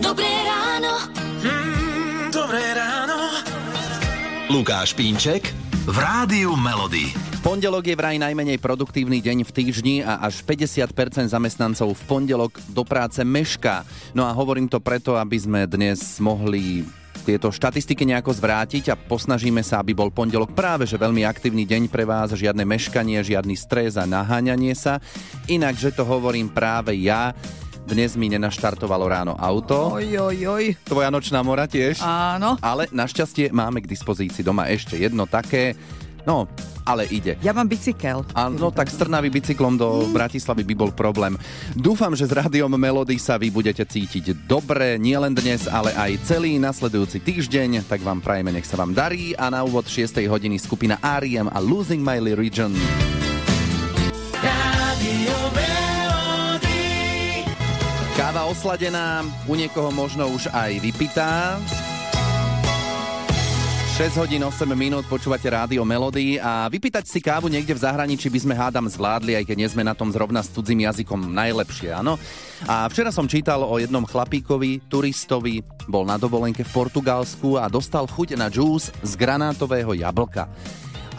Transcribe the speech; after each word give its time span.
Dobré 0.00 0.32
ráno. 0.48 1.12
Mm, 1.44 2.32
dobré 2.32 2.64
ráno. 2.72 3.36
Lukáš 4.48 4.96
Pínček 4.96 5.52
v 5.84 5.96
Rádiu 6.00 6.56
Melody. 6.56 7.12
Pondelok 7.44 7.84
je 7.84 7.96
vraj 7.96 8.16
najmenej 8.16 8.56
produktívny 8.60 9.20
deň 9.20 9.44
v 9.44 9.50
týždni 9.52 9.96
a 10.00 10.24
až 10.24 10.40
50% 10.44 11.28
zamestnancov 11.28 11.92
v 11.92 12.02
pondelok 12.08 12.56
do 12.72 12.80
práce 12.80 13.20
mešká. 13.20 13.84
No 14.16 14.24
a 14.24 14.32
hovorím 14.32 14.72
to 14.72 14.80
preto, 14.80 15.20
aby 15.20 15.36
sme 15.36 15.68
dnes 15.68 16.16
mohli 16.16 16.84
tieto 17.20 17.52
štatistiky 17.52 18.08
nejako 18.08 18.32
zvrátiť 18.32 18.92
a 18.92 18.98
posnažíme 18.98 19.60
sa, 19.60 19.84
aby 19.84 19.92
bol 19.92 20.08
pondelok 20.08 20.56
práve 20.56 20.88
že 20.88 20.96
veľmi 20.96 21.28
aktívny 21.28 21.68
deň 21.68 21.92
pre 21.92 22.08
vás, 22.08 22.32
žiadne 22.32 22.64
meškanie, 22.64 23.20
žiadny 23.20 23.52
stres 23.52 24.00
a 24.00 24.08
naháňanie 24.08 24.72
sa. 24.72 24.98
Inak, 25.44 25.76
že 25.76 25.92
to 25.92 26.08
hovorím 26.08 26.48
práve 26.48 26.96
ja, 26.96 27.36
dnes 27.86 28.16
mi 28.18 28.28
nenaštartovalo 28.28 29.06
ráno 29.08 29.34
auto. 29.38 29.96
Oj, 29.96 30.18
oj, 30.18 30.38
oj. 30.46 30.64
Tvoja 30.84 31.08
nočná 31.08 31.40
mora 31.40 31.64
tiež. 31.64 32.02
Áno. 32.02 32.60
Ale 32.60 32.90
našťastie 32.92 33.54
máme 33.54 33.80
k 33.80 33.90
dispozícii 33.90 34.44
doma 34.44 34.68
ešte 34.68 34.98
jedno 34.98 35.24
také, 35.24 35.78
no, 36.28 36.50
ale 36.84 37.06
ide. 37.08 37.38
Ja 37.44 37.54
mám 37.54 37.70
bicykel. 37.70 38.26
Áno, 38.34 38.74
tak 38.74 38.90
s 38.90 38.98
Trnavy 38.98 39.30
bicyklom 39.30 39.78
do 39.78 40.10
Bratislavy 40.10 40.66
by 40.66 40.74
bol 40.74 40.90
problém. 40.90 41.38
Dúfam, 41.78 42.12
že 42.18 42.26
s 42.26 42.34
Rádiom 42.34 42.74
Melody 42.74 43.14
sa 43.20 43.38
vy 43.38 43.54
budete 43.54 43.86
cítiť 43.86 44.46
dobre, 44.50 44.98
nielen 44.98 45.36
dnes, 45.36 45.70
ale 45.70 45.94
aj 45.94 46.26
celý 46.26 46.58
nasledujúci 46.58 47.22
týždeň. 47.22 47.86
Tak 47.86 48.02
vám 48.02 48.18
prajeme, 48.18 48.50
nech 48.50 48.66
sa 48.66 48.80
vám 48.80 48.90
darí. 48.90 49.38
A 49.38 49.48
na 49.52 49.62
úvod 49.62 49.86
6. 49.86 50.18
hodiny 50.26 50.58
skupina 50.58 50.98
R.E.M. 50.98 51.46
a 51.46 51.58
Losing 51.62 52.02
My 52.02 52.18
Religion. 52.18 52.74
Osladená, 58.50 59.22
u 59.46 59.54
niekoho 59.54 59.94
možno 59.94 60.26
už 60.34 60.50
aj 60.50 60.82
vypitá. 60.82 61.54
6 64.00 64.16
hodín 64.16 64.40
8 64.42 64.64
minút 64.74 65.04
počúvate 65.06 65.44
rádio 65.46 65.84
Melody 65.84 66.40
a 66.40 66.66
vypýtať 66.72 67.04
si 67.04 67.20
kávu 67.20 67.52
niekde 67.52 67.76
v 67.76 67.84
zahraničí 67.84 68.32
by 68.32 68.40
sme 68.40 68.54
hádam 68.56 68.88
zvládli, 68.88 69.36
aj 69.36 69.44
keď 69.44 69.56
nie 69.60 69.68
sme 69.68 69.84
na 69.84 69.92
tom 69.92 70.08
zrovna 70.08 70.40
s 70.40 70.50
cudzím 70.50 70.88
jazykom 70.88 71.30
najlepšie, 71.30 71.92
áno. 71.92 72.16
A 72.64 72.88
včera 72.88 73.12
som 73.12 73.28
čítal 73.28 73.60
o 73.60 73.76
jednom 73.76 74.08
chlapíkovi, 74.08 74.88
turistovi, 74.88 75.60
bol 75.84 76.08
na 76.08 76.16
dovolenke 76.16 76.64
v 76.64 76.72
Portugalsku 76.72 77.60
a 77.60 77.68
dostal 77.68 78.08
chuť 78.08 78.40
na 78.40 78.48
džús 78.48 78.88
z 79.04 79.12
granátového 79.20 79.92
jablka. 79.92 80.48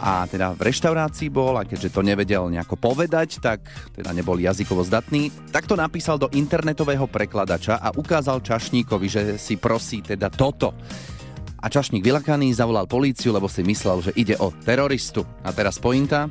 A 0.02 0.26
teda 0.26 0.50
v 0.58 0.66
reštaurácii 0.66 1.30
bol 1.30 1.54
a 1.54 1.62
keďže 1.62 1.94
to 1.94 2.02
nevedel 2.02 2.50
nejako 2.50 2.74
povedať, 2.74 3.38
tak 3.38 3.62
teda 3.94 4.10
nebol 4.10 4.34
jazykovo 4.34 4.82
zdatný, 4.82 5.30
tak 5.54 5.70
to 5.70 5.78
napísal 5.78 6.18
do 6.18 6.26
internetového 6.34 7.06
prekladača 7.06 7.78
a 7.78 7.94
ukázal 7.94 8.42
čašníkovi, 8.42 9.06
že 9.06 9.22
si 9.38 9.54
prosí 9.54 10.02
teda 10.02 10.26
toto 10.26 10.74
a 11.62 11.70
čašník 11.70 12.02
vylakaný 12.02 12.50
zavolal 12.58 12.90
políciu, 12.90 13.30
lebo 13.30 13.46
si 13.46 13.62
myslel, 13.62 14.10
že 14.10 14.12
ide 14.18 14.34
o 14.42 14.50
teroristu. 14.50 15.22
A 15.46 15.54
teraz 15.54 15.78
pointa. 15.78 16.26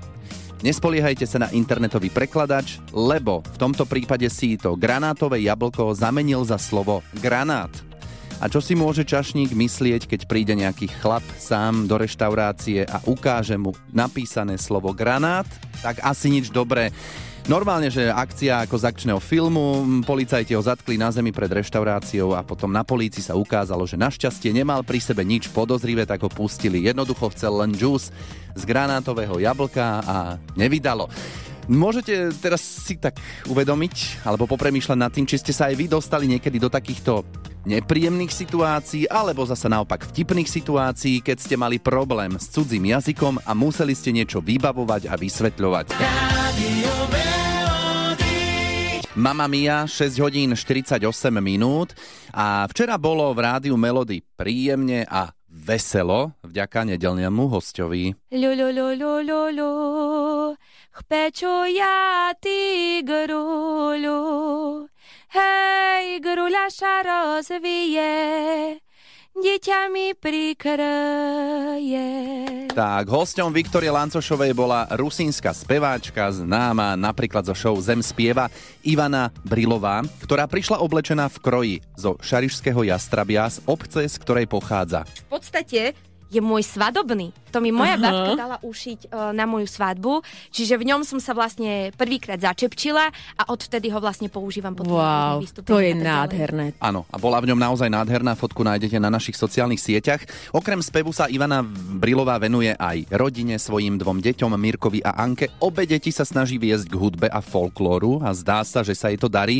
Nespoliehajte 0.61 1.25
sa 1.25 1.41
na 1.41 1.49
internetový 1.49 2.13
prekladač, 2.13 2.77
lebo 2.93 3.41
v 3.41 3.57
tomto 3.57 3.89
prípade 3.89 4.29
si 4.29 4.61
to 4.61 4.77
granátové 4.77 5.41
jablko 5.41 5.97
zamenil 5.97 6.45
za 6.45 6.61
slovo 6.61 7.01
granát. 7.17 7.90
A 8.41 8.49
čo 8.49 8.57
si 8.57 8.73
môže 8.73 9.05
čašník 9.05 9.53
myslieť, 9.53 10.09
keď 10.09 10.25
príde 10.25 10.57
nejaký 10.57 10.89
chlap 10.97 11.21
sám 11.37 11.85
do 11.85 11.93
reštaurácie 12.01 12.89
a 12.89 12.97
ukáže 13.05 13.53
mu 13.53 13.77
napísané 13.93 14.57
slovo 14.57 14.89
granát? 14.97 15.45
Tak 15.85 16.01
asi 16.01 16.33
nič 16.33 16.49
dobré. 16.49 16.89
Normálne, 17.45 17.93
že 17.93 18.09
akcia 18.09 18.65
ako 18.65 18.81
z 18.81 18.85
akčného 18.89 19.21
filmu, 19.21 19.85
policajti 20.05 20.57
ho 20.57 20.61
zatkli 20.61 20.97
na 20.97 21.13
zemi 21.13 21.29
pred 21.29 21.53
reštauráciou 21.53 22.33
a 22.33 22.41
potom 22.41 22.73
na 22.73 22.81
polícii 22.81 23.21
sa 23.21 23.37
ukázalo, 23.37 23.85
že 23.85 23.97
našťastie 23.97 24.49
nemal 24.49 24.81
pri 24.81 24.97
sebe 24.97 25.21
nič 25.21 25.49
podozrivé, 25.53 26.09
tak 26.09 26.25
ho 26.25 26.29
pustili. 26.29 26.85
Jednoducho 26.85 27.29
chcel 27.37 27.61
len 27.61 27.77
džús 27.77 28.09
z 28.57 28.63
granátového 28.65 29.37
jablka 29.37 30.01
a 30.01 30.15
nevydalo. 30.57 31.05
Môžete 31.69 32.33
teraz 32.41 32.61
si 32.61 32.97
tak 32.97 33.21
uvedomiť 33.45 34.25
alebo 34.25 34.49
popremýšľať 34.49 34.97
nad 34.97 35.13
tým, 35.13 35.29
či 35.29 35.37
ste 35.37 35.53
sa 35.53 35.69
aj 35.69 35.77
vy 35.77 35.85
dostali 35.85 36.25
niekedy 36.25 36.57
do 36.57 36.73
takýchto 36.73 37.21
nepríjemných 37.65 38.33
situácií 38.33 39.05
alebo 39.09 39.45
zase 39.45 39.69
naopak 39.69 40.07
vtipných 40.09 40.49
situácií, 40.49 41.21
keď 41.21 41.37
ste 41.37 41.55
mali 41.57 41.77
problém 41.77 42.33
s 42.37 42.49
cudzím 42.49 42.89
jazykom 42.89 43.41
a 43.45 43.51
museli 43.53 43.93
ste 43.93 44.13
niečo 44.13 44.41
vybavovať 44.41 45.09
a 45.09 45.13
vysvetľovať. 45.17 45.87
Mama 49.11 49.43
Mia, 49.51 49.83
6 49.83 50.23
hodín 50.23 50.55
48 50.55 51.03
minút. 51.43 51.91
A 52.31 52.63
včera 52.71 52.95
bolo 52.95 53.35
v 53.35 53.43
rádiu 53.43 53.75
Melody 53.75 54.23
príjemne 54.23 55.03
a 55.03 55.35
veselo. 55.51 56.31
Vďaka 56.47 56.87
nedelnému 56.95 57.51
hostovi. 57.51 58.15
Ľuľuľuľuľuľu, 58.31 59.73
chpeču 60.95 61.55
ja 61.75 62.31
tigruľu, 62.39 64.19
Hej, 65.31 66.19
gruľaša 66.27 67.07
rozvije, 67.07 68.11
dieťa 69.31 69.87
mi 69.87 70.11
prikrje. 70.11 72.11
Tak, 72.75 73.07
hosťom 73.07 73.55
Viktorie 73.55 73.95
Lancošovej 73.95 74.51
bola 74.51 74.91
rusínska 74.91 75.55
speváčka, 75.55 76.35
známa 76.35 76.99
napríklad 76.99 77.47
zo 77.47 77.55
show 77.55 77.79
Zem 77.79 78.03
spieva, 78.03 78.51
Ivana 78.83 79.31
Brilová, 79.47 80.03
ktorá 80.19 80.51
prišla 80.51 80.83
oblečená 80.83 81.31
v 81.31 81.37
kroji 81.39 81.75
zo 81.95 82.19
šarišského 82.19 82.91
jastrabia 82.91 83.47
z 83.47 83.63
obce, 83.71 84.11
z 84.11 84.15
ktorej 84.19 84.51
pochádza. 84.51 85.07
V 85.31 85.39
podstate 85.39 85.95
je 86.31 86.39
môj 86.39 86.63
svadobný. 86.63 87.35
To 87.51 87.59
mi 87.59 87.75
moja 87.75 87.99
Aha. 87.99 88.03
babka 88.03 88.31
dala 88.39 88.57
ušiť 88.63 89.11
uh, 89.11 89.35
na 89.35 89.43
moju 89.43 89.67
svadbu, 89.67 90.23
čiže 90.55 90.79
v 90.79 90.87
ňom 90.87 91.03
som 91.03 91.19
sa 91.19 91.35
vlastne 91.35 91.91
prvýkrát 91.99 92.39
začepčila 92.39 93.11
a 93.35 93.41
odvtedy 93.51 93.91
ho 93.91 93.99
vlastne 93.99 94.31
používam 94.31 94.71
potom 94.71 94.95
Wow, 94.95 95.43
to 95.67 95.83
je 95.83 95.91
nádherné. 95.91 96.71
Áno, 96.79 97.03
a 97.11 97.19
bola 97.19 97.43
v 97.43 97.51
ňom 97.51 97.59
naozaj 97.59 97.91
nádherná, 97.91 98.39
fotku 98.39 98.63
nájdete 98.63 98.95
na 99.03 99.11
našich 99.11 99.35
sociálnych 99.35 99.83
sieťach. 99.83 100.23
Okrem 100.55 100.79
spevu 100.79 101.11
sa 101.11 101.27
Ivana 101.27 101.59
Brilová 101.99 102.39
venuje 102.39 102.71
aj 102.71 103.11
rodine, 103.11 103.59
svojim 103.59 103.99
dvom 103.99 104.23
deťom, 104.23 104.55
Mirkovi 104.55 105.03
a 105.03 105.19
Anke. 105.19 105.51
Obe 105.59 105.83
deti 105.83 106.15
sa 106.15 106.23
snaží 106.23 106.55
viesť 106.55 106.87
k 106.87 106.95
hudbe 106.95 107.27
a 107.27 107.43
folklóru 107.43 108.23
a 108.23 108.31
zdá 108.31 108.63
sa, 108.63 108.79
že 108.79 108.95
sa 108.95 109.11
jej 109.11 109.19
to 109.19 109.27
darí. 109.27 109.59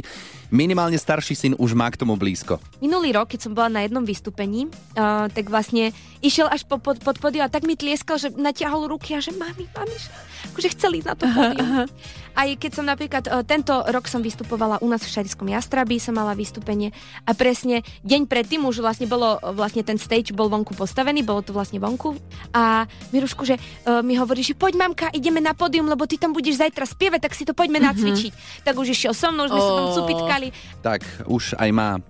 Minimálne 0.51 0.99
starší 0.99 1.31
syn 1.31 1.53
už 1.55 1.71
má 1.71 1.88
k 1.88 1.99
tomu 1.99 2.19
blízko. 2.19 2.59
Minulý 2.83 3.15
rok, 3.15 3.31
keď 3.31 3.39
som 3.47 3.55
bola 3.55 3.71
na 3.71 3.88
jednom 3.88 4.03
vystúpení, 4.03 4.67
uh, 4.99 5.31
tak 5.31 5.47
vlastne 5.47 5.95
išiel 6.19 6.51
až 6.51 6.60
po, 6.66 6.77
pod, 6.81 6.99
pod 7.01 7.17
pódium 7.17 7.45
a 7.45 7.53
tak 7.53 7.63
mi 7.63 7.77
tlieskal, 7.77 8.17
že 8.17 8.33
natiahol 8.33 8.89
ruky 8.89 9.16
a 9.16 9.19
že 9.19 9.33
mami, 9.35 9.67
mami, 9.72 9.95
že 9.95 10.09
akože 10.51 10.69
chcel 10.77 10.91
ísť 10.99 11.07
na 11.07 11.16
to 11.16 11.25
pódium. 11.29 11.88
Aj 12.31 12.47
keď 12.47 12.72
som 12.72 12.85
napríklad 12.88 13.27
uh, 13.27 13.44
tento 13.44 13.75
rok 13.75 14.07
som 14.07 14.23
vystupovala 14.23 14.79
u 14.79 14.88
nás 14.88 15.03
v 15.03 15.11
Šariskom 15.11 15.51
Jastrabí, 15.51 16.00
som 16.00 16.16
mala 16.16 16.31
vystúpenie 16.31 16.95
a 17.27 17.35
presne 17.35 17.83
deň 18.07 18.23
predtým 18.23 18.63
už 18.63 18.79
vlastne 18.79 19.03
bolo, 19.03 19.35
vlastne 19.51 19.83
ten 19.83 20.00
stage 20.00 20.31
bol 20.31 20.47
vonku 20.47 20.71
postavený, 20.71 21.27
bolo 21.27 21.44
to 21.44 21.51
vlastne 21.51 21.83
vonku 21.83 22.16
a 22.55 22.88
Mirušku, 23.11 23.44
že 23.44 23.59
uh, 23.59 24.00
mi 24.00 24.16
hovorí, 24.16 24.47
že 24.47 24.55
poď 24.55 24.79
mamka, 24.79 25.11
ideme 25.11 25.44
na 25.44 25.51
pódium, 25.51 25.91
lebo 25.91 26.07
ty 26.07 26.16
tam 26.16 26.31
budeš 26.31 26.63
zajtra 26.63 26.88
spievať, 26.88 27.19
tak 27.19 27.35
si 27.35 27.44
to 27.44 27.51
poďme 27.51 27.83
nacvičiť. 27.83 28.63
Tak 28.63 28.79
už 28.79 28.95
išiel 28.95 29.11
so 29.11 29.27
mnou, 29.27 29.47
už 29.47 29.51
sme 29.51 29.61
sa 29.61 29.73
tam 29.75 29.88
cupitkali 29.91 30.47
Tak 30.79 31.01
už 31.27 31.59
aj 31.59 31.69
má 31.75 32.00
e, 32.00 32.01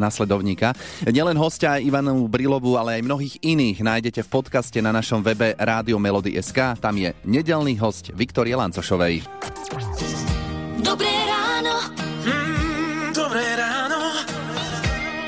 nasledovníka. 0.00 0.72
Nielen 1.04 1.36
hostia 1.36 1.76
Ivanu 1.76 2.26
Brilovú, 2.26 2.80
ale 2.80 3.00
aj 3.00 3.06
mnohých 3.06 3.34
iných 3.44 3.84
nájdete 3.96 4.28
v 4.28 4.32
podcaste 4.44 4.76
na 4.84 4.92
našom 4.92 5.24
webe 5.24 5.56
Rádio 5.56 5.96
Melody.sk. 5.96 6.76
Tam 6.76 7.00
je 7.00 7.16
nedelný 7.24 7.80
host 7.80 8.12
Viktorie 8.12 8.52
Lancošovej. 8.52 9.24
Dobré 10.84 11.08
ráno. 11.24 11.96
Mm, 12.28 13.16
dobré 13.16 13.56
ráno. 13.56 14.20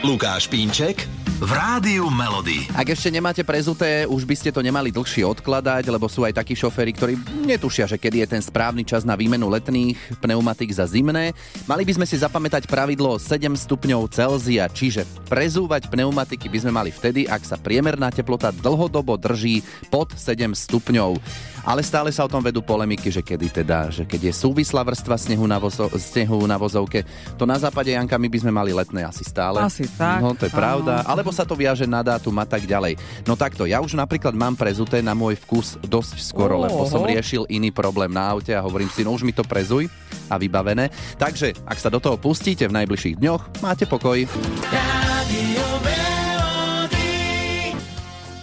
Lukáš 0.04 0.52
Pínček 0.52 1.08
v 1.38 1.50
Rádiu 1.54 2.10
Melody. 2.10 2.66
Ak 2.74 2.90
ešte 2.90 3.14
nemáte 3.14 3.46
prezuté, 3.46 4.02
už 4.10 4.26
by 4.26 4.34
ste 4.34 4.50
to 4.50 4.58
nemali 4.58 4.90
dlhšie 4.90 5.22
odkladať, 5.22 5.86
lebo 5.86 6.10
sú 6.10 6.26
aj 6.26 6.34
takí 6.34 6.58
šoféry, 6.58 6.90
ktorí 6.90 7.14
netušia, 7.46 7.86
že 7.86 7.94
kedy 7.94 8.26
je 8.26 8.28
ten 8.34 8.42
správny 8.42 8.82
čas 8.82 9.06
na 9.06 9.14
výmenu 9.14 9.46
letných 9.46 10.18
pneumatik 10.18 10.74
za 10.74 10.82
zimné. 10.90 11.30
Mali 11.70 11.86
by 11.86 11.94
sme 11.94 12.06
si 12.10 12.18
zapamätať 12.18 12.66
pravidlo 12.66 13.22
7 13.22 13.54
stupňov 13.54 14.10
Celzia, 14.10 14.66
čiže 14.66 15.06
prezúvať 15.30 15.86
pneumatiky 15.86 16.50
by 16.50 16.58
sme 16.58 16.72
mali 16.74 16.90
vtedy, 16.90 17.30
ak 17.30 17.46
sa 17.46 17.54
priemerná 17.54 18.10
teplota 18.10 18.50
dlhodobo 18.50 19.14
drží 19.14 19.62
pod 19.94 20.18
7 20.18 20.58
stupňov. 20.58 21.22
Ale 21.68 21.84
stále 21.84 22.08
sa 22.08 22.24
o 22.24 22.32
tom 22.32 22.40
vedú 22.40 22.64
polemiky, 22.64 23.12
že 23.12 23.20
kedy 23.20 23.60
teda, 23.60 23.92
že 23.92 24.08
keď 24.08 24.32
je 24.32 24.40
súvislá 24.40 24.80
vrstva 24.80 25.20
snehu 25.20 25.44
na, 25.44 25.60
vozo, 25.60 25.92
snehu 26.00 26.48
na 26.48 26.56
vozovke, 26.56 27.04
to 27.36 27.44
na 27.44 27.60
západe 27.60 27.92
Janka 27.92 28.16
my 28.16 28.24
by 28.24 28.38
sme 28.40 28.52
mali 28.56 28.72
letné 28.72 29.04
asi 29.04 29.20
stále. 29.20 29.60
Asi 29.60 29.84
tak. 29.84 30.24
No 30.24 30.32
to 30.32 30.48
je 30.48 30.52
áno. 30.56 30.60
pravda. 30.64 31.04
Alebo 31.04 31.28
sa 31.28 31.44
to 31.44 31.52
viaže 31.52 31.84
na 31.84 32.00
dátum 32.00 32.32
a 32.40 32.48
tak 32.48 32.64
ďalej. 32.64 32.96
No 33.28 33.36
takto, 33.36 33.68
ja 33.68 33.84
už 33.84 34.00
napríklad 34.00 34.32
mám 34.32 34.56
prezuté 34.56 35.04
na 35.04 35.12
môj 35.12 35.36
vkus 35.44 35.76
dosť 35.84 36.16
skoro, 36.24 36.56
Oho. 36.56 36.64
lebo 36.64 36.82
som 36.88 37.04
riešil 37.04 37.44
iný 37.52 37.68
problém 37.68 38.08
na 38.08 38.32
aute 38.32 38.56
a 38.56 38.64
hovorím 38.64 38.88
si, 38.88 39.04
no 39.04 39.12
už 39.12 39.28
mi 39.28 39.36
to 39.36 39.44
prezuj 39.44 39.92
a 40.32 40.40
vybavené. 40.40 40.88
Takže, 41.20 41.52
ak 41.68 41.76
sa 41.76 41.92
do 41.92 42.00
toho 42.00 42.16
pustíte 42.16 42.64
v 42.64 42.80
najbližších 42.80 43.20
dňoch, 43.20 43.60
máte 43.60 43.84
pokoj. 43.84 44.24
Melody. 44.72 46.17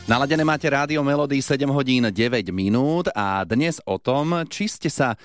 Naladené 0.05 0.45
máte 0.45 0.69
rádio 0.69 1.01
Melody 1.01 1.41
7 1.41 1.65
hodín 1.73 2.05
9 2.05 2.53
minút 2.53 3.09
a 3.17 3.41
dnes 3.41 3.81
o 3.89 3.97
tom, 3.97 4.37
či 4.45 4.69
ste 4.69 4.85
sa 4.85 5.17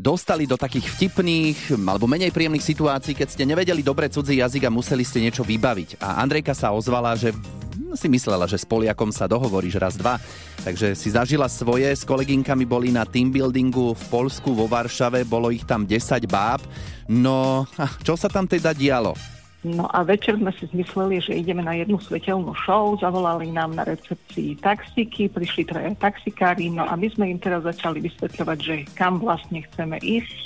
dostali 0.00 0.48
do 0.48 0.56
takých 0.56 0.96
vtipných 0.96 1.76
alebo 1.76 2.08
menej 2.08 2.32
príjemných 2.32 2.64
situácií, 2.64 3.12
keď 3.12 3.28
ste 3.28 3.44
nevedeli 3.44 3.84
dobre 3.84 4.08
cudzí 4.08 4.40
jazyk 4.40 4.64
a 4.64 4.72
museli 4.72 5.04
ste 5.04 5.20
niečo 5.20 5.44
vybaviť. 5.44 6.00
A 6.00 6.24
Andrejka 6.24 6.56
sa 6.56 6.72
ozvala, 6.72 7.12
že 7.20 7.36
hm, 7.36 7.92
si 8.00 8.08
myslela, 8.08 8.48
že 8.48 8.56
s 8.56 8.64
Poliakom 8.64 9.12
sa 9.12 9.28
dohovoríš 9.28 9.76
raz, 9.76 9.92
dva. 10.00 10.16
Takže 10.64 10.96
si 10.96 11.12
zažila 11.12 11.44
svoje, 11.44 11.92
s 11.92 12.08
koleginkami 12.08 12.64
boli 12.64 12.96
na 12.96 13.04
team 13.04 13.28
buildingu 13.28 13.92
v 13.92 14.04
Polsku, 14.08 14.56
vo 14.56 14.64
Varšave, 14.64 15.28
bolo 15.28 15.52
ich 15.52 15.68
tam 15.68 15.84
10 15.84 16.00
báb. 16.32 16.64
No, 17.12 17.68
čo 18.08 18.16
sa 18.16 18.32
tam 18.32 18.48
teda 18.48 18.72
dialo? 18.72 19.33
No 19.64 19.88
a 19.88 20.04
večer 20.04 20.36
sme 20.36 20.52
si 20.52 20.68
zmysleli, 20.68 21.24
že 21.24 21.40
ideme 21.40 21.64
na 21.64 21.72
jednu 21.72 21.96
svetelnú 21.96 22.52
show, 22.68 23.00
zavolali 23.00 23.48
nám 23.48 23.72
na 23.72 23.88
recepcii 23.88 24.60
taxíky, 24.60 25.32
prišli 25.32 25.64
traja 25.64 25.88
taxikári, 25.96 26.68
no 26.68 26.84
a 26.84 26.92
my 26.92 27.08
sme 27.08 27.32
im 27.32 27.40
teraz 27.40 27.64
začali 27.64 28.04
vysvetľovať, 28.04 28.58
že 28.60 28.74
kam 28.92 29.24
vlastne 29.24 29.64
chceme 29.64 29.96
ísť. 30.04 30.36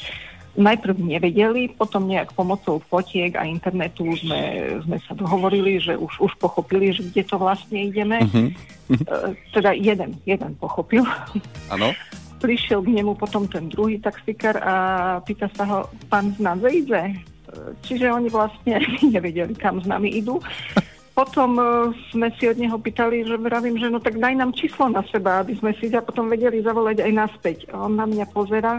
Najprv 0.59 1.03
nevedeli, 1.03 1.71
potom 1.75 2.07
nejak 2.07 2.35
pomocou 2.35 2.79
fotiek 2.87 3.35
a 3.35 3.47
internetu 3.47 4.07
sme, 4.19 4.75
sme 4.87 4.99
sa 5.03 5.19
dohovorili, 5.19 5.83
že 5.83 5.99
už, 5.99 6.19
už 6.23 6.33
pochopili, 6.39 6.95
že 6.95 7.07
kde 7.11 7.23
to 7.27 7.37
vlastne 7.43 7.91
ideme. 7.91 8.23
E, 8.23 8.55
teda 9.55 9.75
jeden, 9.75 10.19
jeden 10.27 10.53
pochopil. 10.59 11.07
Áno? 11.75 11.95
Prišiel 12.39 12.83
k 12.87 12.91
nemu 13.03 13.19
potom 13.19 13.47
ten 13.51 13.71
druhý 13.71 14.03
taxikár 14.03 14.59
a 14.63 14.75
pýta 15.23 15.47
sa 15.55 15.63
ho, 15.67 15.79
pán 16.11 16.35
Znadze 16.35 16.71
ide? 16.75 17.03
E, 17.07 17.38
Čiže 17.85 18.13
oni 18.13 18.29
vlastne 18.29 18.81
nevedeli, 19.15 19.55
kam 19.57 19.81
s 19.81 19.87
nami 19.89 20.13
idú. 20.17 20.41
Potom 21.19 21.59
e, 21.59 21.65
sme 22.15 22.31
si 22.39 22.47
od 22.47 22.55
neho 22.63 22.79
pýtali, 22.79 23.27
že 23.27 23.35
vravím, 23.35 23.75
že 23.75 23.91
no 23.91 23.99
tak 23.99 24.23
daj 24.23 24.39
nám 24.39 24.55
číslo 24.55 24.87
na 24.87 25.03
seba, 25.11 25.43
aby 25.43 25.59
sme 25.59 25.75
si 25.75 25.91
ťa 25.91 26.07
potom 26.07 26.31
vedeli 26.31 26.63
zavolať 26.63 27.03
aj 27.03 27.13
naspäť. 27.13 27.59
A 27.75 27.91
on 27.91 27.99
na 27.99 28.07
mňa 28.07 28.27
pozera 28.31 28.79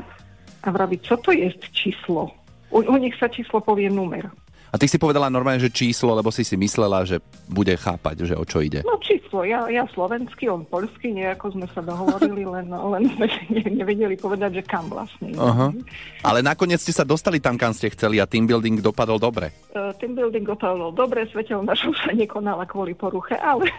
a 0.63 0.67
vraví, 0.71 1.03
čo 1.03 1.19
to 1.19 1.35
je 1.35 1.51
číslo? 1.75 2.31
U, 2.71 2.79
u 2.79 2.95
nich 2.95 3.15
sa 3.19 3.27
číslo 3.27 3.59
povie 3.59 3.91
numer. 3.91 4.31
A 4.69 4.77
ty 4.77 4.85
si 4.85 5.01
povedala 5.01 5.33
normálne, 5.33 5.57
že 5.57 5.73
číslo, 5.73 6.13
lebo 6.13 6.29
si 6.29 6.45
si 6.45 6.53
myslela, 6.53 7.01
že 7.01 7.17
bude 7.49 7.73
chápať, 7.73 8.29
že 8.29 8.35
o 8.37 8.45
čo 8.45 8.61
ide. 8.61 8.85
No 8.85 9.01
číslo, 9.01 9.41
ja, 9.41 9.65
ja 9.65 9.89
slovenský, 9.89 10.45
on 10.49 10.61
polský, 10.65 11.09
nejako 11.09 11.57
sme 11.57 11.67
sa 11.73 11.81
dohovorili, 11.81 12.45
len, 12.45 12.69
len 12.69 13.03
sme 13.17 13.25
nevedeli 13.73 14.13
povedať, 14.17 14.61
že 14.61 14.63
kam 14.65 14.85
vlastne. 14.89 15.33
Aha. 15.37 15.73
Ale 16.21 16.45
nakoniec 16.45 16.81
ste 16.81 16.93
sa 16.93 17.01
dostali 17.01 17.41
tam, 17.41 17.57
kam 17.57 17.73
ste 17.73 17.89
chceli 17.93 18.21
a 18.21 18.29
team 18.29 18.45
building 18.45 18.81
dopadol 18.81 19.17
dobre. 19.17 19.49
Uh, 19.73 19.89
team 19.97 20.13
building 20.13 20.45
dopadol 20.45 20.93
dobre, 20.93 21.25
svetelná 21.33 21.73
show 21.73 21.93
sa 21.97 22.13
nekonala 22.13 22.69
kvôli 22.69 22.93
poruche, 22.93 23.37
ale, 23.41 23.73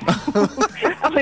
ale. 1.06 1.20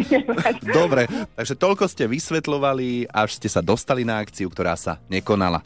Dobre, 0.65 1.05
takže 1.37 1.55
toľko 1.57 1.85
ste 1.89 2.09
vysvetľovali, 2.09 3.13
až 3.13 3.37
ste 3.37 3.49
sa 3.53 3.61
dostali 3.61 4.05
na 4.05 4.21
akciu, 4.21 4.49
ktorá 4.49 4.77
sa 4.77 4.97
nekonala. 5.13 5.61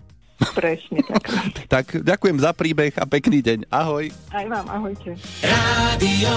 Presne 0.50 1.00
tak. 1.06 1.24
Tak 1.72 1.86
ďakujem 2.04 2.36
za 2.42 2.52
príbeh 2.52 2.92
a 2.98 3.04
pekný 3.08 3.40
deň. 3.40 3.58
Ahoj. 3.72 4.12
Aj 4.34 4.46
vám, 4.50 4.66
ahojte. 4.68 5.16
Rádio. 5.40 6.32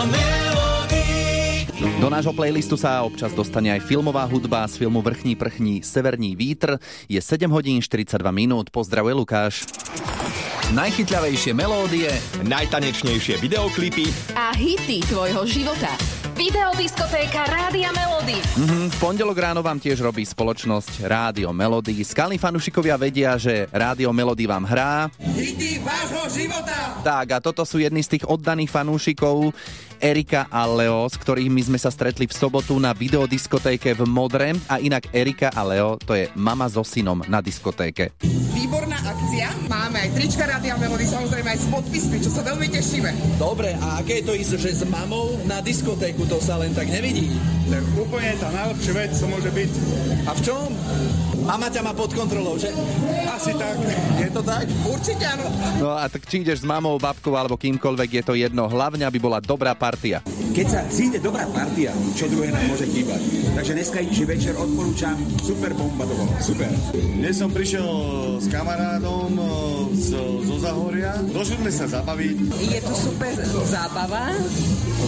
Do 1.99 2.07
nášho 2.07 2.31
playlistu 2.31 2.79
sa 2.79 3.03
občas 3.03 3.35
dostane 3.35 3.67
aj 3.67 3.83
filmová 3.83 4.23
hudba 4.29 4.63
z 4.69 4.79
filmu 4.79 5.03
Vrchní 5.03 5.35
prchní 5.35 5.83
Severní 5.83 6.35
vítr. 6.35 6.79
Je 7.09 7.19
7 7.19 7.51
hodín 7.51 7.81
42 7.83 8.19
minút. 8.31 8.71
Pozdravuje 8.71 9.15
Lukáš. 9.15 9.67
Najchytľavejšie 10.71 11.53
melódie 11.53 12.09
najtanečnejšie 12.41 13.37
videoklipy 13.37 14.09
a 14.33 14.55
hity 14.55 15.03
tvojho 15.05 15.45
života. 15.45 16.14
Videodiskotéka 16.35 17.47
Rádia 17.47 17.95
Melody. 17.95 18.35
Mhm, 18.59 18.91
v 18.91 18.95
pondelok 18.99 19.39
ráno 19.39 19.63
vám 19.63 19.79
tiež 19.79 20.03
robí 20.03 20.27
spoločnosť 20.27 21.07
Rádio 21.07 21.55
Melody. 21.55 22.03
Skalní 22.03 22.35
fanúšikovia 22.35 22.99
vedia, 22.99 23.39
že 23.39 23.71
Rádio 23.71 24.11
Melody 24.11 24.43
vám 24.43 24.67
hrá. 24.67 25.07
Hity 25.17 25.79
vášho 25.79 26.27
života. 26.35 26.99
Tak 27.07 27.27
a 27.33 27.39
toto 27.39 27.63
sú 27.63 27.79
jedni 27.79 28.03
z 28.03 28.19
tých 28.19 28.27
oddaných 28.27 28.67
fanúšikov 28.67 29.55
Erika 29.97 30.45
a 30.51 30.69
Leo, 30.69 31.09
s 31.09 31.17
ktorými 31.17 31.65
sme 31.65 31.79
sa 31.81 31.89
stretli 31.89 32.29
v 32.29 32.35
sobotu 32.37 32.77
na 32.77 32.93
videodiskotéke 32.93 33.97
v 33.97 34.05
Modre. 34.05 34.53
A 34.69 34.77
inak 34.77 35.09
Erika 35.15 35.49
a 35.49 35.63
Leo, 35.65 35.97
to 35.97 36.13
je 36.13 36.29
mama 36.37 36.69
so 36.69 36.85
synom 36.85 37.25
na 37.25 37.41
diskotéke. 37.41 38.13
Výborná 38.53 38.84
akcia. 39.25 39.49
Máme 39.65 39.97
aj 39.97 40.09
trička 40.13 40.45
Rádia 40.45 40.77
Melody, 40.77 41.09
samozrejme 41.09 41.49
aj 41.49 41.59
s 41.65 41.67
podpismi, 41.73 42.17
čo 42.21 42.29
sa 42.29 42.45
veľmi 42.45 42.69
tešíme. 42.69 43.09
Dobre, 43.41 43.73
a 43.73 43.97
aké 43.97 44.21
je 44.21 44.25
to 44.29 44.37
ísť, 44.37 44.53
že 44.61 44.69
s 44.69 44.83
mamou 44.85 45.41
na 45.49 45.65
diskotéku 45.65 46.29
to 46.29 46.37
sa 46.37 46.61
len 46.61 46.69
tak 46.77 46.85
nevidí? 46.93 47.33
Je 47.65 47.81
úplne 47.97 48.37
tá 48.37 48.53
najlepšia 48.53 48.93
vec, 48.93 49.11
čo 49.17 49.25
môže 49.25 49.49
byť. 49.49 49.71
A 50.29 50.31
v 50.37 50.41
čom? 50.45 50.69
Mama 51.45 51.69
ťa 51.69 51.81
má 51.85 51.93
pod 51.93 52.09
kontrolou, 52.09 52.57
že? 52.57 52.73
Asi 53.29 53.53
tak. 53.53 53.77
Je 54.17 54.29
to 54.33 54.41
tak? 54.41 54.65
Určite 54.81 55.23
áno. 55.29 55.45
No 55.77 55.93
a 55.93 56.09
tak 56.09 56.25
či 56.25 56.41
ideš 56.41 56.63
s 56.63 56.65
mamou, 56.65 56.97
babkou 56.97 57.37
alebo 57.37 57.53
kýmkoľvek, 57.53 58.09
je 58.17 58.23
to 58.25 58.33
jedno. 58.33 58.65
Hlavne, 58.65 59.05
aby 59.05 59.21
bola 59.21 59.37
dobrá 59.37 59.77
partia. 59.77 60.25
Keď 60.25 60.65
sa 60.65 60.81
zíde 60.89 61.21
dobrá 61.21 61.45
partia, 61.53 61.93
čo 62.17 62.25
druhé 62.25 62.49
nám 62.49 62.65
môže 62.65 62.89
chýbať. 62.89 63.21
Takže 63.53 63.71
dneskajší 63.77 64.23
večer 64.25 64.53
odporúčam, 64.57 65.13
super 65.43 65.75
bomba 65.77 66.09
to 66.09 66.15
bolo, 66.17 66.33
super. 66.41 66.71
Dnes 66.95 67.35
som 67.37 67.53
prišiel 67.53 67.85
s 68.41 68.47
kamarádom 68.49 69.35
z, 69.93 70.17
zo 70.47 70.55
Zahoria. 70.57 71.13
Došli 71.29 71.61
sme 71.61 71.71
sa 71.71 71.85
zabaviť. 71.99 72.35
Je 72.57 72.79
tu 72.81 72.93
super 72.95 73.35
zábava, 73.67 74.31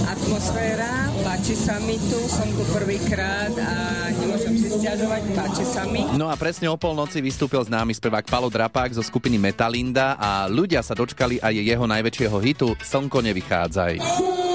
atmosféra, 0.05 1.09
páči 1.23 1.55
sa 1.55 1.79
mi 1.81 1.95
tu, 1.95 2.19
som 2.27 2.47
tu 2.51 2.63
prvýkrát 2.75 3.51
a 3.55 3.73
nemôžem 4.19 4.53
si 4.59 4.67
stiažovať, 4.67 5.21
páči 5.31 5.63
sa 5.63 5.87
mi. 5.87 6.03
No 6.19 6.26
a 6.27 6.35
presne 6.39 6.67
o 6.67 6.75
polnoci 6.75 7.23
vystúpil 7.23 7.63
s 7.63 7.71
námi 7.71 7.95
spevák 7.95 8.27
Palo 8.27 8.51
Drapák 8.51 8.91
zo 8.95 9.03
skupiny 9.03 9.39
Metalinda 9.39 10.19
a 10.19 10.47
ľudia 10.47 10.83
sa 10.83 10.95
dočkali 10.95 11.39
aj 11.39 11.53
jeho 11.55 11.85
najväčšieho 11.87 12.37
hitu 12.43 12.75
Slnko 12.79 13.19
nevychádzaj. 13.23 14.46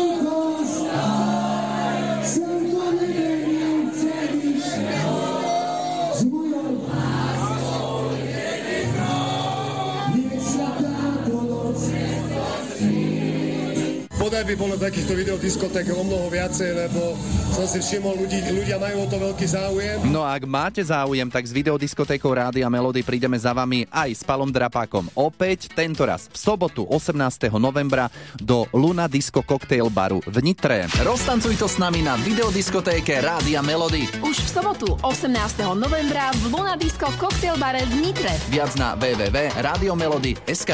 By 14.43 14.59
bolo 14.59 14.75
takýchto 14.75 15.15
videodiskoték 15.15 15.87
o 15.95 16.03
mnoho 16.03 16.27
viacej, 16.27 16.75
lebo 16.75 17.15
som 17.55 17.63
si 17.63 17.79
všimol, 17.79 18.27
ľudí, 18.27 18.43
ľudia 18.51 18.75
majú 18.75 19.07
o 19.07 19.09
to 19.09 19.17
veľký 19.17 19.47
záujem. 19.47 20.03
No 20.11 20.27
a 20.27 20.35
ak 20.35 20.45
máte 20.51 20.83
záujem, 20.83 21.31
tak 21.31 21.47
s 21.47 21.55
videodiskotékou 21.55 22.27
Rádia 22.35 22.67
Melody 22.67 23.07
prídeme 23.07 23.39
za 23.39 23.55
vami 23.55 23.87
aj 23.87 24.11
s 24.19 24.27
Palom 24.27 24.51
Drapákom. 24.51 25.15
Opäť 25.15 25.71
tento 25.71 26.03
raz 26.03 26.27
v 26.27 26.37
sobotu 26.37 26.83
18. 26.91 27.55
novembra 27.55 28.11
do 28.35 28.67
Luna 28.75 29.07
Disco 29.07 29.47
Cocktail 29.47 29.87
Baru 29.95 30.19
v 30.27 30.37
Nitre. 30.43 30.91
Roztancuj 31.01 31.55
to 31.57 31.71
s 31.71 31.79
nami 31.79 32.03
na 32.03 32.19
videodiskotéke 32.19 33.23
Rádia 33.23 33.63
Melody. 33.63 34.11
Už 34.27 34.37
v 34.43 34.49
sobotu 34.51 34.99
18. 35.07 35.33
novembra 35.79 36.35
v 36.43 36.51
Luna 36.51 36.75
Disco 36.75 37.07
Cocktail 37.15 37.55
Bare 37.63 37.87
v 37.87 38.11
Nitre. 38.11 38.35
Viac 38.51 38.75
na 38.75 38.99
www.radiomelody.sk 38.99 40.73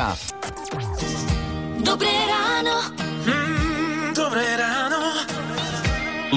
Dobré 1.84 2.10
ráno. 2.26 3.07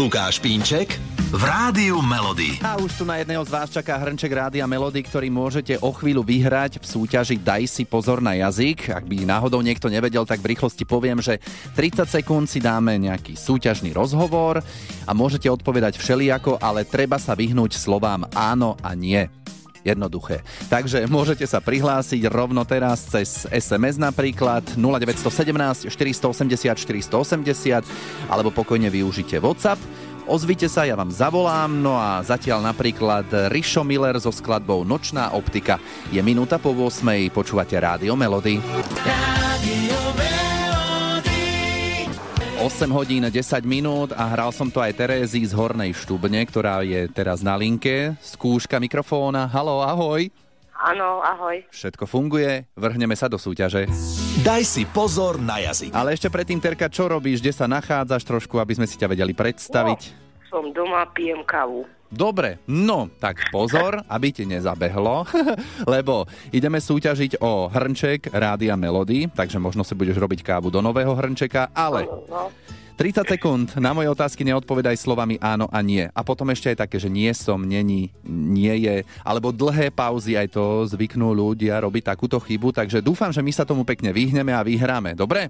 Lukáš 0.02 0.42
Pínček 0.42 0.98
v 1.30 1.42
Rádiu 1.46 2.02
Melody. 2.02 2.58
A 2.66 2.74
už 2.82 2.90
tu 2.98 3.04
na 3.06 3.22
jedného 3.22 3.46
z 3.46 3.54
vás 3.54 3.70
čaká 3.70 4.02
hrnček 4.02 4.34
Rádia 4.34 4.66
Melody, 4.66 5.06
ktorý 5.06 5.30
môžete 5.30 5.78
o 5.78 5.94
chvíľu 5.94 6.26
vyhrať 6.26 6.82
v 6.82 6.86
súťaži 6.90 7.38
Daj 7.38 7.70
si 7.70 7.86
pozor 7.86 8.18
na 8.18 8.34
jazyk. 8.34 8.90
Ak 8.90 9.06
by 9.06 9.30
náhodou 9.30 9.62
niekto 9.62 9.94
nevedel, 9.94 10.26
tak 10.26 10.42
v 10.42 10.58
rýchlosti 10.58 10.90
poviem, 10.90 11.22
že 11.22 11.38
30 11.78 12.10
sekúnd 12.18 12.50
si 12.50 12.58
dáme 12.58 12.98
nejaký 12.98 13.38
súťažný 13.38 13.94
rozhovor 13.94 14.66
a 15.06 15.12
môžete 15.14 15.46
odpovedať 15.46 16.02
všelijako, 16.02 16.58
ale 16.58 16.82
treba 16.82 17.22
sa 17.22 17.38
vyhnúť 17.38 17.78
slovám 17.78 18.26
áno 18.34 18.82
a 18.82 18.98
nie. 18.98 19.30
Jednoduché. 19.82 20.46
Takže 20.70 21.10
môžete 21.10 21.50
sa 21.50 21.58
prihlásiť 21.58 22.30
rovno 22.30 22.62
teraz 22.70 23.02
cez 23.10 23.50
SMS 23.50 23.98
napríklad 23.98 24.78
0917 24.78 25.90
480 25.90 26.78
480 26.78 28.30
alebo 28.30 28.54
pokojne 28.54 28.94
využite 28.94 29.42
WhatsApp. 29.42 29.82
Ozvite 30.30 30.70
sa, 30.70 30.86
ja 30.86 30.94
vám 30.94 31.10
zavolám, 31.10 31.82
no 31.82 31.98
a 31.98 32.22
zatiaľ 32.22 32.62
napríklad 32.62 33.50
Rišo 33.50 33.82
Miller 33.82 34.22
so 34.22 34.30
skladbou 34.30 34.86
Nočná 34.86 35.34
optika. 35.34 35.82
Je 36.14 36.22
minúta 36.22 36.62
po 36.62 36.78
8. 36.78 37.34
počúvate 37.34 37.74
Rádio 37.82 38.14
Melody. 38.14 38.62
Rádio 38.62 39.41
8 42.62 42.94
hodín 42.94 43.26
10 43.26 43.42
minút 43.66 44.14
a 44.14 44.38
hral 44.38 44.54
som 44.54 44.70
to 44.70 44.78
aj 44.78 44.94
Terézy 44.94 45.42
z 45.50 45.58
Hornej 45.58 45.98
Štubne, 45.98 46.46
ktorá 46.46 46.86
je 46.86 47.10
teraz 47.10 47.42
na 47.42 47.58
linke. 47.58 48.14
Skúška 48.22 48.78
mikrofóna. 48.78 49.50
Halo, 49.50 49.82
ahoj. 49.82 50.30
Áno, 50.78 51.26
ahoj. 51.26 51.66
Všetko 51.74 52.06
funguje, 52.06 52.70
vrhneme 52.78 53.18
sa 53.18 53.26
do 53.26 53.42
súťaže. 53.42 53.90
Daj 54.46 54.62
si 54.62 54.86
pozor 54.86 55.42
na 55.42 55.58
jazyk. 55.58 55.90
Ale 55.90 56.14
ešte 56.14 56.30
predtým, 56.30 56.62
Terka, 56.62 56.86
čo 56.86 57.10
robíš, 57.10 57.42
kde 57.42 57.50
sa 57.50 57.66
nachádzaš 57.66 58.30
trošku, 58.30 58.62
aby 58.62 58.78
sme 58.78 58.86
si 58.86 58.94
ťa 58.94 59.10
vedeli 59.10 59.34
predstaviť? 59.34 60.02
No, 60.14 60.46
som 60.54 60.70
doma, 60.70 61.10
pijem 61.18 61.42
kávu. 61.42 61.90
Dobre, 62.12 62.60
no, 62.68 63.08
tak 63.24 63.48
pozor, 63.56 64.04
aby 64.12 64.36
ti 64.36 64.44
nezabehlo, 64.44 65.24
lebo 65.96 66.28
ideme 66.52 66.84
súťažiť 66.84 67.40
o 67.40 67.72
hrnček 67.72 68.36
Rádia 68.36 68.76
Melody, 68.76 69.32
takže 69.32 69.64
možno 69.64 69.88
si 69.88 69.96
budeš 69.96 70.20
robiť 70.20 70.44
kávu 70.44 70.68
do 70.68 70.84
nového 70.84 71.16
hrnčeka, 71.16 71.72
ale... 71.72 72.04
No, 72.28 72.52
30 73.00 73.34
sekúnd, 73.34 73.68
na 73.82 73.98
moje 73.98 74.14
otázky 74.14 74.46
neodpovedaj 74.46 74.94
slovami 74.94 75.42
áno 75.42 75.66
a 75.74 75.82
nie. 75.82 76.06
A 76.14 76.22
potom 76.22 76.46
ešte 76.54 76.70
aj 76.70 76.86
také, 76.86 77.02
že 77.02 77.10
nie 77.10 77.34
som, 77.34 77.58
není, 77.58 78.14
nie 78.30 78.76
je, 78.78 79.02
alebo 79.26 79.50
dlhé 79.50 79.90
pauzy, 79.90 80.38
aj 80.38 80.54
to 80.54 80.86
zvyknú 80.86 81.34
ľudia 81.34 81.82
robiť 81.82 82.14
takúto 82.14 82.38
chybu, 82.38 82.70
takže 82.70 83.02
dúfam, 83.02 83.34
že 83.34 83.42
my 83.42 83.50
sa 83.50 83.66
tomu 83.66 83.82
pekne 83.90 84.14
vyhneme 84.14 84.54
a 84.54 84.62
vyhráme. 84.62 85.18
Dobre? 85.18 85.50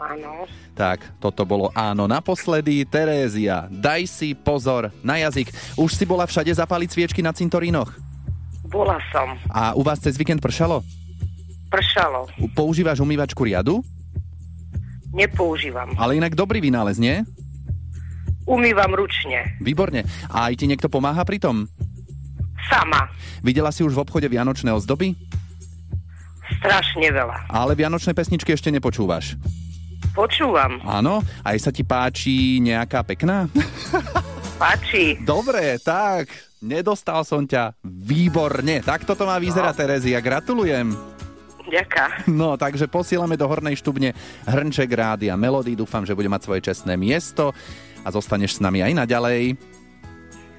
Áno. 0.00 0.48
Tak, 0.72 1.20
toto 1.20 1.44
bolo 1.44 1.68
áno 1.76 2.08
naposledy. 2.08 2.88
Terézia, 2.88 3.68
daj 3.68 4.08
si 4.08 4.32
pozor 4.32 4.88
na 5.04 5.20
jazyk. 5.20 5.52
Už 5.76 5.92
si 5.92 6.08
bola 6.08 6.24
všade 6.24 6.50
zapáliť 6.50 6.88
sviečky 6.88 7.20
na 7.20 7.36
cintorínoch? 7.36 7.92
Bola 8.70 8.96
som. 9.12 9.36
A 9.50 9.76
u 9.76 9.82
vás 9.84 10.00
cez 10.00 10.16
víkend 10.16 10.40
pršalo? 10.40 10.80
Pršalo. 11.70 12.26
Používaš 12.56 13.02
umývačku 13.02 13.44
riadu? 13.44 13.82
Nepoužívam. 15.10 15.90
Ale 15.98 16.18
inak 16.18 16.38
dobrý 16.38 16.62
vynález, 16.62 16.98
nie? 16.98 17.26
Umývam 18.46 18.94
ručne. 18.94 19.58
Výborne. 19.62 20.06
A 20.30 20.50
aj 20.50 20.58
ti 20.58 20.66
niekto 20.70 20.90
pomáha 20.90 21.22
pri 21.26 21.38
tom? 21.42 21.66
Sama. 22.70 23.10
Videla 23.42 23.74
si 23.74 23.82
už 23.82 23.94
v 23.94 24.02
obchode 24.06 24.26
vianočné 24.30 24.70
ozdoby? 24.70 25.18
Strašne 26.58 27.10
veľa. 27.10 27.50
Ale 27.50 27.74
vianočné 27.78 28.14
pesničky 28.14 28.54
ešte 28.54 28.70
nepočúvaš. 28.70 29.38
Počúvam. 30.10 30.82
Áno? 30.82 31.22
Aj 31.46 31.56
sa 31.58 31.70
ti 31.70 31.86
páči 31.86 32.58
nejaká 32.58 33.06
pekná? 33.06 33.46
Páči. 34.60 35.16
Dobre, 35.24 35.80
tak. 35.80 36.28
Nedostal 36.60 37.24
som 37.24 37.48
ťa. 37.48 37.72
Výborne. 37.80 38.84
Tak 38.84 39.08
toto 39.08 39.24
má 39.24 39.40
vyzerať, 39.40 39.72
no. 39.72 39.80
Terezia. 39.80 40.20
Gratulujem. 40.20 40.92
Ďaká. 41.64 42.28
No, 42.28 42.60
takže 42.60 42.84
posielame 42.84 43.40
do 43.40 43.48
Hornej 43.48 43.80
štubne 43.80 44.12
hrnček 44.44 44.90
rádia 44.92 45.32
Melody. 45.38 45.72
Dúfam, 45.78 46.04
že 46.04 46.12
bude 46.12 46.28
mať 46.28 46.44
svoje 46.44 46.60
čestné 46.60 47.00
miesto 47.00 47.56
a 48.04 48.08
zostaneš 48.12 48.58
s 48.58 48.60
nami 48.60 48.84
aj 48.84 48.92
naďalej. 49.06 49.56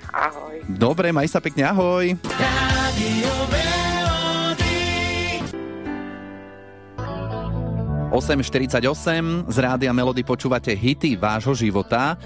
Ahoj. 0.09 0.55
Dobre, 0.65 1.13
maj 1.13 1.29
sa 1.29 1.37
pekne, 1.37 1.69
ahoj. 1.69 2.17
Rádio 2.25 3.31
8.48 8.11 9.47
z 9.47 9.57
Rádia 9.63 9.95
Melody 9.95 10.19
počúvate 10.27 10.75
hity 10.75 11.15
vášho 11.15 11.55
života. 11.55 12.19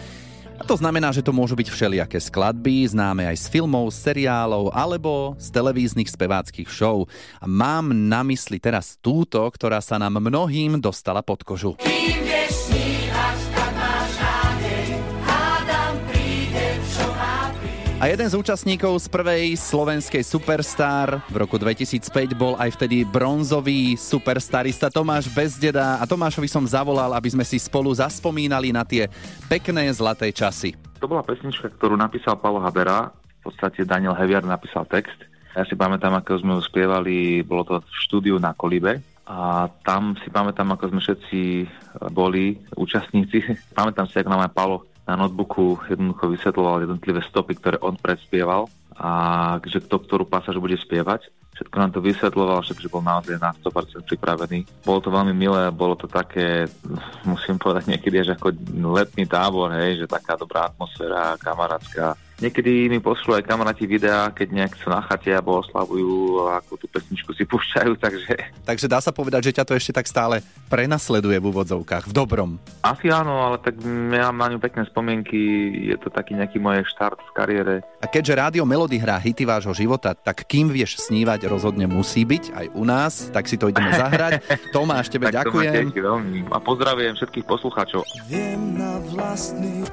A 0.58 0.64
to 0.66 0.74
znamená, 0.74 1.14
že 1.14 1.22
to 1.22 1.30
môžu 1.30 1.54
byť 1.54 1.70
všelijaké 1.70 2.18
skladby, 2.18 2.90
známe 2.90 3.30
aj 3.30 3.38
z 3.38 3.46
filmov, 3.54 3.94
seriálov 3.94 4.74
alebo 4.74 5.38
z 5.38 5.54
televíznych 5.54 6.10
speváckých 6.10 6.74
show. 6.74 7.06
A 7.38 7.46
mám 7.46 7.94
na 7.94 8.26
mysli 8.26 8.58
teraz 8.58 8.98
túto, 8.98 9.46
ktorá 9.46 9.78
sa 9.78 10.02
nám 10.02 10.18
mnohým 10.18 10.82
dostala 10.82 11.22
pod 11.22 11.46
kožu. 11.46 11.78
Kým 11.78 12.18
A 18.06 18.14
jeden 18.14 18.30
z 18.30 18.38
účastníkov 18.38 19.02
z 19.02 19.10
prvej 19.10 19.58
slovenskej 19.58 20.22
Superstar 20.22 21.26
v 21.26 21.42
roku 21.42 21.58
2005 21.58 22.38
bol 22.38 22.54
aj 22.54 22.78
vtedy 22.78 23.02
bronzový 23.02 23.98
superstarista 23.98 24.94
Tomáš 24.94 25.26
Bezdeda 25.34 25.98
a 25.98 26.06
Tomášovi 26.06 26.46
som 26.46 26.62
zavolal, 26.70 27.18
aby 27.18 27.34
sme 27.34 27.42
si 27.42 27.58
spolu 27.58 27.90
zaspomínali 27.90 28.70
na 28.70 28.86
tie 28.86 29.10
pekné 29.50 29.90
zlaté 29.90 30.30
časy. 30.30 30.78
To 31.02 31.10
bola 31.10 31.26
pesnička, 31.26 31.66
ktorú 31.66 31.98
napísal 31.98 32.38
Paolo 32.38 32.62
Habera, 32.62 33.10
v 33.42 33.50
podstate 33.50 33.82
Daniel 33.90 34.14
Heviar 34.14 34.46
napísal 34.46 34.86
text. 34.86 35.18
Ja 35.58 35.66
si 35.66 35.74
pamätám, 35.74 36.14
ako 36.14 36.46
sme 36.46 36.54
ju 36.54 36.62
spievali, 36.62 37.42
bolo 37.42 37.66
to 37.66 37.76
v 37.82 37.90
štúdiu 38.06 38.38
na 38.38 38.54
Kolibe 38.54 39.02
a 39.26 39.66
tam 39.82 40.14
si 40.22 40.30
pamätám, 40.30 40.78
ako 40.78 40.94
sme 40.94 41.02
všetci 41.02 41.42
boli 42.14 42.54
účastníci. 42.78 43.42
pamätám 43.82 44.06
si, 44.06 44.22
ako 44.22 44.30
nám 44.30 44.46
aj 44.46 44.54
Paolo 44.54 44.86
na 45.06 45.14
notebooku 45.14 45.78
jednoducho 45.86 46.34
vysvetloval 46.34 46.82
jednotlivé 46.82 47.22
stopy, 47.22 47.54
ktoré 47.62 47.78
on 47.82 47.94
predspieval 47.94 48.66
a 48.96 49.10
že 49.62 49.84
kto 49.86 50.02
ktorú 50.02 50.24
pasáž 50.26 50.58
bude 50.58 50.80
spievať. 50.80 51.30
Všetko 51.56 51.76
nám 51.80 51.92
to 51.96 52.04
vysvetloval, 52.04 52.60
že 52.68 52.92
bol 52.92 53.00
naozaj 53.00 53.40
na 53.40 53.56
100% 53.64 54.04
pripravený. 54.12 54.68
Bolo 54.84 55.00
to 55.00 55.08
veľmi 55.08 55.32
milé, 55.32 55.72
bolo 55.72 55.96
to 55.96 56.08
také, 56.10 56.68
musím 57.32 57.56
povedať 57.56 57.88
niekedy 57.88 58.26
až 58.26 58.36
ako 58.36 58.52
letný 58.92 59.24
tábor, 59.24 59.72
hej, 59.72 60.04
že 60.04 60.12
taká 60.12 60.36
dobrá 60.36 60.68
atmosféra, 60.68 61.40
kamarátska. 61.40 62.18
Niekedy 62.36 62.92
mi 62.92 63.00
pošlú 63.00 63.40
aj 63.40 63.48
kamaráti 63.48 63.88
videá, 63.88 64.28
keď 64.28 64.48
nejak 64.52 64.74
sú 64.76 64.92
na 64.92 65.00
chate 65.08 65.32
alebo 65.32 65.64
oslavujú, 65.64 66.44
ako 66.52 66.76
tú 66.76 66.86
pesničku 66.92 67.32
si 67.32 67.48
púšťajú, 67.52 67.92
takže... 67.96 68.34
Takže 68.68 68.92
dá 68.92 69.00
sa 69.00 69.16
povedať, 69.16 69.52
že 69.52 69.56
ťa 69.56 69.64
to 69.64 69.74
ešte 69.78 69.96
tak 69.96 70.08
stále 70.10 70.44
prenasleduje 70.68 71.40
v 71.40 71.46
úvodzovkách, 71.48 72.12
v 72.12 72.14
dobrom. 72.14 72.50
Asi 72.84 73.08
áno, 73.08 73.40
ale 73.40 73.58
tak 73.64 73.80
ja 74.12 74.36
mám 74.36 74.46
na 74.46 74.48
ňu 74.52 74.60
pekné 74.60 74.84
spomienky, 74.92 75.40
je 75.88 75.98
to 75.98 76.12
taký 76.12 76.36
nejaký 76.36 76.60
môj 76.60 76.84
štart 76.92 77.24
v 77.24 77.32
kariére. 77.32 77.74
A 78.04 78.06
keďže 78.12 78.36
Rádio 78.36 78.68
Melody 78.68 79.00
hrá 79.00 79.16
hity 79.16 79.48
vášho 79.48 79.72
života, 79.72 80.12
tak 80.12 80.44
kým 80.44 80.68
vieš 80.68 81.00
snívať, 81.08 81.48
rozhodne 81.48 81.88
musí 81.88 82.28
byť 82.28 82.44
aj 82.52 82.66
u 82.76 82.84
nás, 82.84 83.32
tak 83.32 83.48
si 83.48 83.56
to 83.56 83.72
ideme 83.72 83.96
zahrať. 84.04 84.44
Tomáš, 84.76 85.08
tebe 85.08 85.32
tak 85.32 85.48
ďakujem. 85.48 85.96
Veľmi. 85.96 86.40
A 86.52 86.60
pozdravujem 86.60 87.16
všetkých 87.16 87.46
poslucháčov. 87.48 88.04
Viem 88.28 88.76
na 88.76 89.00
vlastný... 89.08 89.88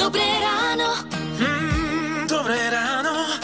Dobré 0.00 0.24
ráno. 0.24 0.96
Mm, 1.36 2.24
dobré 2.24 2.72
ráno. 2.72 3.36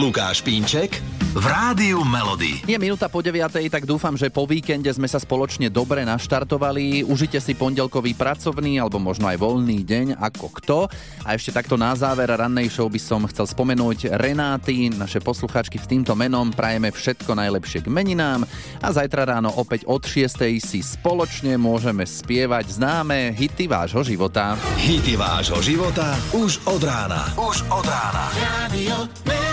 Lukáš 0.00 0.40
Pínček 0.40 1.11
v 1.32 1.44
Rádiu 1.48 2.04
Melody. 2.04 2.60
Je 2.68 2.76
minúta 2.76 3.08
po 3.08 3.24
9, 3.24 3.56
tak 3.72 3.88
dúfam, 3.88 4.12
že 4.12 4.28
po 4.28 4.44
víkende 4.44 4.92
sme 4.92 5.08
sa 5.08 5.16
spoločne 5.16 5.72
dobre 5.72 6.04
naštartovali. 6.04 7.08
Užite 7.08 7.40
si 7.40 7.56
pondelkový 7.56 8.12
pracovný 8.12 8.76
alebo 8.76 9.00
možno 9.00 9.32
aj 9.32 9.40
voľný 9.40 9.80
deň 9.80 10.20
ako 10.20 10.46
kto. 10.60 10.78
A 11.24 11.32
ešte 11.32 11.56
takto 11.56 11.80
na 11.80 11.96
záver 11.96 12.28
rannej 12.28 12.68
show 12.68 12.84
by 12.84 13.00
som 13.00 13.24
chcel 13.32 13.48
spomenúť 13.48 14.12
Renáty, 14.12 14.92
naše 14.92 15.24
posluchačky 15.24 15.80
v 15.80 15.88
týmto 15.88 16.12
menom. 16.12 16.52
Prajeme 16.52 16.92
všetko 16.92 17.32
najlepšie 17.32 17.80
k 17.80 17.88
meninám 17.88 18.44
a 18.84 18.88
zajtra 18.92 19.24
ráno 19.24 19.56
opäť 19.56 19.88
od 19.88 20.04
6 20.04 20.44
si 20.60 20.84
spoločne 20.84 21.56
môžeme 21.56 22.04
spievať 22.04 22.76
známe 22.76 23.32
hity 23.32 23.72
vášho 23.72 24.04
života. 24.04 24.60
Hity 24.76 25.16
vášho 25.16 25.64
života 25.64 26.12
už 26.36 26.60
od 26.68 26.84
rána. 26.84 27.24
Už 27.40 27.64
od 27.72 27.88
rána. 27.88 28.28
Rádio 28.36 29.08
Melody. 29.24 29.51